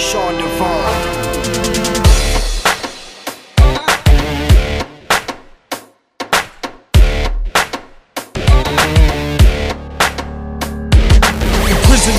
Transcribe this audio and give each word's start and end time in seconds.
Sean 0.00 0.38
Devon. 0.38 1.20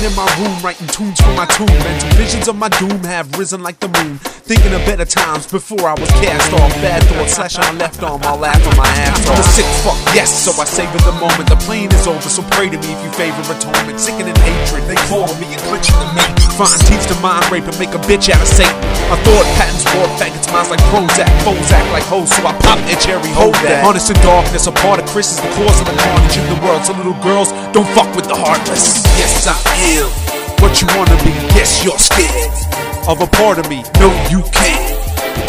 In 0.02 0.16
my 0.16 0.26
room, 0.40 0.58
writing 0.64 0.88
tunes 0.88 1.20
for 1.20 1.32
my 1.34 1.46
tomb. 1.46 1.66
Mental 1.66 2.10
visions 2.16 2.48
of 2.48 2.56
my 2.56 2.68
doom 2.70 3.04
have 3.04 3.38
risen 3.38 3.62
like 3.62 3.78
the 3.78 3.86
moon. 3.86 4.18
Thinking 4.52 4.76
of 4.76 4.84
better 4.84 5.08
times 5.08 5.48
before 5.48 5.88
I 5.88 5.96
was 5.96 6.12
cast 6.20 6.52
off. 6.52 6.68
Bad 6.84 7.00
thoughts 7.08 7.40
slash 7.40 7.56
on 7.56 7.72
my 7.72 7.88
left 7.88 8.04
arm, 8.04 8.20
I'll 8.28 8.36
laugh 8.36 8.60
on 8.68 8.76
my 8.76 8.84
ass. 9.00 9.16
I'm 9.24 9.40
a 9.40 9.48
sick 9.48 9.64
fuck, 9.80 9.96
yes, 10.12 10.28
so 10.28 10.52
I 10.60 10.68
savor 10.68 11.00
the 11.08 11.16
moment. 11.16 11.48
The 11.48 11.56
plane 11.56 11.88
is 11.88 12.04
over, 12.04 12.28
so 12.28 12.44
pray 12.52 12.68
to 12.68 12.76
me 12.76 12.92
if 12.92 13.00
you 13.00 13.08
favor 13.16 13.40
atonement. 13.48 13.96
Sickening 13.96 14.28
in 14.28 14.36
hatred, 14.44 14.84
they 14.84 15.00
call 15.08 15.24
me 15.40 15.48
and 15.48 15.62
clenching 15.72 15.96
the 15.96 16.04
mate. 16.12 16.36
Find 16.52 16.76
teeth 16.84 17.08
to 17.08 17.16
mind 17.24 17.48
rape 17.48 17.64
and 17.64 17.72
make 17.80 17.96
a 17.96 18.02
bitch 18.04 18.28
out 18.28 18.44
of 18.44 18.50
Satan. 18.52 18.76
I 19.08 19.16
thought 19.24 19.48
patents 19.56 19.88
bought 19.88 20.12
faggots, 20.20 20.44
minds 20.52 20.68
like 20.68 20.84
Prozac. 20.92 21.32
Foes 21.48 21.72
act 21.72 21.88
like 21.88 22.04
hoes, 22.04 22.28
so 22.28 22.44
I 22.44 22.52
pop 22.60 22.76
that 22.76 23.00
cherry, 23.00 23.32
hold 23.32 23.56
that. 23.64 23.80
Honest 23.88 24.12
in 24.12 24.20
darkness, 24.20 24.68
a 24.68 24.74
part 24.84 25.00
of 25.00 25.08
Chris 25.08 25.32
is 25.32 25.40
the 25.40 25.48
cause 25.56 25.80
of 25.80 25.88
the 25.88 25.96
carnage 25.96 26.36
in 26.36 26.44
the 26.52 26.60
world. 26.60 26.84
So 26.84 26.92
little 26.92 27.16
girls, 27.24 27.56
don't 27.72 27.88
fuck 27.96 28.12
with 28.12 28.28
the 28.28 28.36
heartless. 28.36 29.00
Yes, 29.16 29.48
I 29.48 29.56
am 29.96 30.12
what 30.60 30.76
you 30.84 30.92
wanna 30.92 31.16
be. 31.24 31.32
Yes, 31.56 31.80
you're 31.80 31.96
scared 31.96 32.91
of 33.08 33.20
a 33.20 33.26
part 33.26 33.58
of 33.58 33.68
me. 33.68 33.82
No, 33.98 34.08
you 34.30 34.42
can't. 34.52 34.92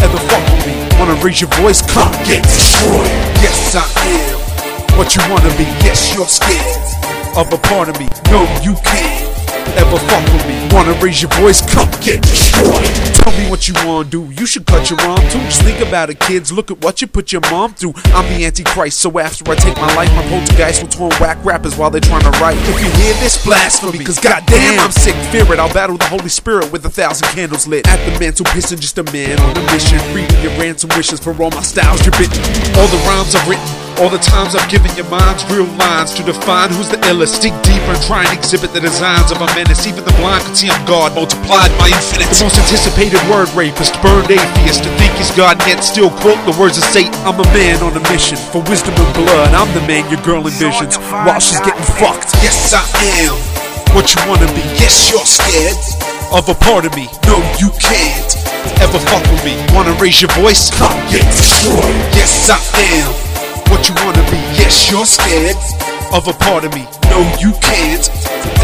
Ever 0.01 0.17
fuck 0.17 0.43
with 0.53 0.67
me? 0.67 0.99
Wanna 0.99 1.15
raise 1.23 1.41
your 1.41 1.49
voice? 1.51 1.81
Come 1.81 2.11
get 2.25 2.43
destroyed. 2.43 3.07
Yes, 3.41 3.75
I 3.75 3.85
am 4.07 4.97
what 4.97 5.15
you 5.15 5.21
wanna 5.29 5.49
be. 5.57 5.65
Yes, 5.85 6.13
you're 6.15 6.27
scared 6.27 7.37
of 7.37 7.51
a 7.53 7.57
part 7.57 7.89
of 7.89 7.99
me. 7.99 8.07
No, 8.31 8.43
you 8.63 8.75
can't. 8.83 9.22
Ever 9.77 9.97
fuck 9.97 10.23
with 10.33 10.45
me? 10.47 10.67
Wanna 10.73 10.93
raise 11.01 11.21
your 11.21 11.31
voice? 11.31 11.61
Come 11.73 11.89
get 12.01 12.21
destroyed. 12.21 12.85
Tell 13.15 13.31
me 13.37 13.49
what 13.49 13.67
you 13.67 13.73
wanna 13.85 14.09
do. 14.09 14.29
You 14.31 14.45
should 14.45 14.65
cut 14.65 14.89
your 14.89 14.97
mom 14.97 15.19
too. 15.29 15.39
Just 15.49 15.61
think 15.61 15.79
about 15.79 16.09
it, 16.09 16.19
kids. 16.19 16.51
Look 16.51 16.71
at 16.71 16.83
what 16.83 17.01
you 17.01 17.07
put 17.07 17.31
your 17.31 17.41
mom 17.51 17.73
through. 17.73 17.93
I'm 18.07 18.25
the 18.33 18.45
Antichrist, 18.45 18.99
so 18.99 19.19
after 19.19 19.49
I 19.51 19.55
take 19.55 19.75
my 19.77 19.93
life, 19.95 20.13
my 20.15 20.23
poltergeist 20.27 20.81
will 20.81 20.89
torn 20.89 21.11
whack 21.19 21.37
rappers 21.45 21.77
while 21.77 21.89
they're 21.89 22.01
trying 22.01 22.23
to 22.23 22.31
write. 22.41 22.57
If 22.57 22.81
you 22.81 22.89
hear 23.03 23.13
this, 23.15 23.43
blasphemy, 23.45 24.03
cause 24.03 24.19
goddamn, 24.19 24.79
I'm 24.79 24.91
sick. 24.91 25.15
Fear 25.31 25.53
it. 25.53 25.59
I'll 25.59 25.73
battle 25.73 25.97
the 25.97 26.05
Holy 26.05 26.29
Spirit 26.29 26.71
with 26.71 26.85
a 26.85 26.89
thousand 26.89 27.27
candles 27.29 27.67
lit. 27.67 27.87
At 27.87 28.03
the 28.05 28.19
mantle, 28.19 28.45
pissing 28.47 28.79
just 28.79 28.97
a 28.97 29.03
man 29.11 29.39
on 29.39 29.57
a 29.57 29.61
mission. 29.71 29.99
Reading 30.13 30.41
your 30.41 30.51
ransom 30.59 30.89
wishes 30.95 31.19
for 31.19 31.31
all 31.41 31.51
my 31.51 31.61
styles 31.61 32.05
you're 32.05 32.17
bitten. 32.17 32.41
All 32.77 32.87
the 32.87 33.01
rhymes 33.07 33.35
I've 33.35 33.47
written. 33.47 33.82
All 34.01 34.09
the 34.09 34.17
times 34.17 34.57
I've 34.57 34.65
given 34.73 34.89
your 34.97 35.05
minds 35.07 35.45
real 35.53 35.69
lines 35.77 36.17
to 36.17 36.23
define 36.25 36.73
who's 36.73 36.89
the 36.89 36.97
illest. 37.05 37.45
Dig 37.45 37.53
deeper 37.61 37.93
and 37.93 38.01
try 38.03 38.25
and 38.25 38.33
exhibit 38.33 38.73
the 38.73 38.81
designs 38.81 39.29
of 39.29 39.37
a 39.37 39.47
menace. 39.53 39.85
Even 39.85 40.03
the 40.03 40.15
blind 40.17 40.41
can 40.43 40.55
see 40.55 40.69
I'm 40.69 40.81
God, 40.89 41.13
multiplied 41.13 41.69
by 41.77 41.93
infinite. 41.93 42.27
The 42.33 42.41
most 42.41 42.57
anticipated 42.57 43.21
word 43.29 43.53
rapist, 43.53 43.93
burned 44.01 44.33
atheist. 44.33 44.83
To 44.83 44.89
think 44.97 45.13
he's 45.21 45.29
God 45.37 45.61
yet 45.69 45.85
still 45.85 46.09
quote 46.25 46.41
the 46.49 46.57
words 46.57 46.81
of 46.81 46.83
Satan. 46.89 47.13
I'm 47.21 47.37
a 47.37 47.47
man 47.53 47.79
on 47.85 47.93
a 47.93 48.03
mission 48.09 48.37
for 48.49 48.65
wisdom 48.65 48.97
and 48.97 49.11
blood. 49.13 49.53
I'm 49.53 49.69
the 49.77 49.85
man 49.85 50.09
your 50.09 50.21
girl 50.25 50.41
envisions 50.41 50.97
while 51.23 51.39
she's 51.39 51.61
getting 51.61 51.85
fucked. 52.01 52.33
Yes, 52.41 52.73
I 52.73 52.81
am 53.29 53.37
what 53.93 54.09
you 54.09 54.19
wanna 54.25 54.49
be. 54.57 54.65
Yes, 54.81 55.13
you're 55.13 55.21
scared 55.21 55.77
of 56.33 56.49
a 56.49 56.57
part 56.57 56.89
of 56.89 56.95
me. 56.97 57.07
No, 57.29 57.37
you 57.61 57.69
can't 57.77 58.31
ever 58.81 58.97
fuck 58.97 59.23
with 59.29 59.45
me. 59.45 59.53
Wanna 59.69 59.93
raise 60.01 60.19
your 60.19 60.33
voice? 60.33 60.73
Come 60.75 60.97
get 61.13 61.23
destroyed. 61.29 61.93
Yes, 62.17 62.49
I 62.49 62.81
am 62.99 63.32
You're 64.89 65.05
scared 65.05 65.57
of 66.13 66.27
a 66.27 66.33
part 66.33 66.65
of 66.65 66.73
me. 66.73 67.02
No, 67.13 67.21
you 67.37 67.53
can't 67.61 68.09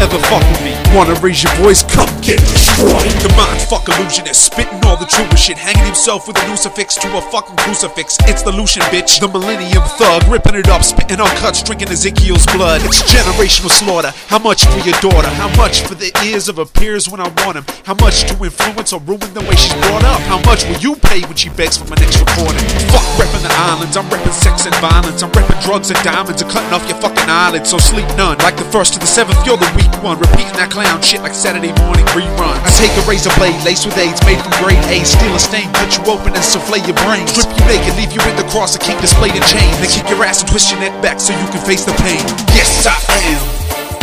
ever 0.02 0.18
fuck 0.26 0.42
with 0.50 0.64
me. 0.66 0.74
Wanna 0.90 1.14
raise 1.20 1.44
your 1.44 1.54
voice? 1.62 1.84
Come 1.84 2.10
get 2.20 2.40
destroyed. 2.40 3.06
The 3.22 3.30
mind 3.38 3.62
fuck 3.70 3.86
illusionist, 3.86 4.42
spitting 4.44 4.82
all 4.90 4.96
the 4.96 5.06
truest 5.06 5.38
shit, 5.38 5.56
hanging 5.56 5.84
himself 5.84 6.26
with 6.26 6.36
a 6.36 6.40
crucifix 6.50 6.96
to 6.96 7.06
a 7.16 7.22
fucking 7.30 7.54
crucifix. 7.62 8.18
It's 8.26 8.42
the 8.42 8.50
Lucian 8.50 8.82
bitch, 8.90 9.20
the 9.20 9.28
Millennium 9.28 9.84
Thug, 9.94 10.26
ripping 10.26 10.56
it 10.56 10.66
up, 10.66 10.82
spitting 10.82 11.20
on 11.20 11.30
cuts, 11.38 11.62
drinking 11.62 11.90
Ezekiel's 11.90 12.44
blood. 12.46 12.82
It's 12.82 13.06
generational 13.06 13.70
slaughter. 13.70 14.10
How 14.26 14.40
much 14.40 14.66
for 14.66 14.82
your 14.82 14.98
daughter? 14.98 15.30
How 15.38 15.54
much 15.54 15.82
for 15.86 15.94
the 15.94 16.10
ears 16.26 16.48
of 16.48 16.56
her 16.56 16.66
peers 16.66 17.08
when 17.08 17.20
I 17.20 17.28
want? 17.46 17.62
How 17.86 17.94
much 17.94 18.26
to 18.26 18.34
influence 18.42 18.92
or 18.92 18.98
ruin 19.06 19.30
the 19.30 19.46
way 19.46 19.54
she's 19.54 19.74
brought 19.86 20.02
up? 20.02 20.18
How 20.26 20.42
much 20.42 20.66
will 20.66 20.80
you 20.82 20.96
pay 20.96 21.22
when 21.22 21.36
she 21.36 21.50
begs 21.50 21.76
for 21.78 21.86
my 21.86 21.94
next 22.02 22.18
recording? 22.18 22.66
Fuck 22.90 23.06
repping 23.14 23.46
the 23.46 23.54
islands, 23.70 23.96
I'm 23.96 24.10
repping 24.10 24.34
sex 24.34 24.66
and 24.66 24.74
violence. 24.82 25.22
I'm 25.22 25.30
repping 25.30 25.62
drugs 25.62 25.90
and 25.90 26.02
diamonds 26.02 26.42
and 26.42 26.50
cutting 26.50 26.72
off 26.74 26.88
your 26.88 26.98
fucking 26.98 27.30
eyelids. 27.30 27.70
So 27.70 27.78
sleep 27.78 28.08
none. 28.16 28.39
Like 28.40 28.56
the 28.56 28.64
first 28.72 28.96
to 28.96 28.98
the 28.98 29.06
seventh, 29.06 29.44
you're 29.44 29.60
the 29.60 29.68
weak 29.76 29.92
one. 30.00 30.16
Repeating 30.16 30.56
that 30.56 30.72
clown 30.72 31.04
shit 31.04 31.20
like 31.20 31.36
Saturday 31.36 31.76
morning 31.84 32.08
reruns. 32.16 32.64
I 32.64 32.70
take 32.72 32.92
a 32.96 33.04
razor 33.04 33.28
blade 33.36 33.56
laced 33.68 33.84
with 33.84 34.00
AIDS 34.00 34.16
made 34.24 34.40
from 34.40 34.56
grade 34.64 34.80
A. 34.88 35.04
Steal 35.04 35.36
a 35.36 35.40
stain, 35.40 35.68
cut 35.76 35.92
you 35.92 36.02
open 36.08 36.32
and 36.32 36.40
souffle 36.40 36.80
your 36.80 36.96
brain. 37.04 37.28
Strip 37.28 37.52
you 37.52 37.64
naked, 37.68 37.92
leave 38.00 38.12
you 38.16 38.22
in 38.24 38.36
the 38.40 38.48
cross 38.48 38.72
of 38.72 38.80
king 38.80 38.96
displayed 39.04 39.36
in 39.36 39.44
chains. 39.44 39.76
Then 39.84 39.92
kick 39.92 40.08
your 40.08 40.24
ass 40.24 40.40
and 40.40 40.48
twist 40.48 40.72
your 40.72 40.80
neck 40.80 40.96
back 41.04 41.20
so 41.20 41.36
you 41.36 41.46
can 41.52 41.60
face 41.68 41.84
the 41.84 41.92
pain. 42.00 42.24
Yes, 42.56 42.88
I 42.88 42.96
am 43.28 43.44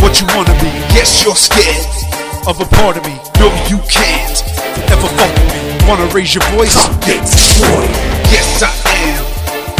what 0.05 0.21
you 0.21 0.29
wanna 0.37 0.53
be. 0.61 0.69
Yes, 0.93 1.25
you're 1.25 1.37
scared 1.37 1.89
of 2.45 2.61
a 2.61 2.67
part 2.77 2.93
of 2.93 3.03
me. 3.09 3.17
No, 3.41 3.49
you 3.65 3.81
can't 3.89 4.37
ever 4.93 5.09
fuck 5.17 5.33
with 5.33 5.49
me. 5.49 5.61
Wanna 5.89 6.05
raise 6.13 6.37
your 6.37 6.45
voice? 6.53 6.77
Get 7.09 7.25
destroyed. 7.25 7.89
Yes, 8.29 8.61
I 8.61 8.69
am 9.01 9.23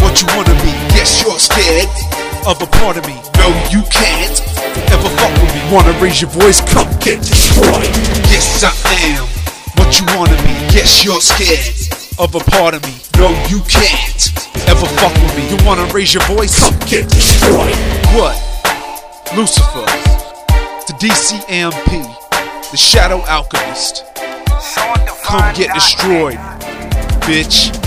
what 0.02 0.18
you 0.18 0.26
wanna 0.34 0.58
be. 0.66 0.74
Yes, 0.98 1.22
you're 1.22 1.38
scared 1.38 2.27
of 2.48 2.62
a 2.62 2.66
part 2.80 2.96
of 2.96 3.06
me. 3.06 3.14
No, 3.36 3.52
you 3.70 3.84
can't 3.92 4.40
ever 4.88 5.10
fuck 5.20 5.34
with 5.44 5.54
me. 5.54 5.62
Wanna 5.70 5.92
raise 6.00 6.22
your 6.22 6.32
voice? 6.32 6.62
Come 6.62 6.88
get 7.04 7.20
destroyed. 7.20 7.92
Yes, 8.32 8.64
I 8.64 8.72
am 9.12 9.28
what 9.76 10.00
you 10.00 10.06
wanna 10.16 10.38
be. 10.44 10.56
Yes, 10.72 11.04
you're 11.04 11.20
scared 11.20 11.76
of 12.18 12.34
a 12.36 12.40
part 12.52 12.74
of 12.74 12.82
me. 12.84 12.96
No, 13.18 13.30
you 13.50 13.60
can't 13.68 14.32
ever 14.70 14.88
fuck 14.96 15.14
with 15.20 15.36
me. 15.36 15.44
You 15.52 15.58
wanna 15.66 15.92
raise 15.94 16.14
your 16.14 16.24
voice? 16.24 16.58
Come 16.58 16.80
get 16.88 17.10
destroyed. 17.10 17.76
What? 18.16 18.40
Lucifer, 19.36 19.84
the 20.88 20.96
DCMP, 21.00 22.72
the 22.72 22.78
Shadow 22.78 23.20
Alchemist. 23.28 24.06
Come 25.26 25.54
get 25.54 25.74
destroyed, 25.74 26.38
bitch. 27.28 27.87